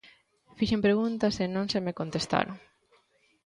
[0.57, 2.55] Fixen preguntas e non se me contestaron.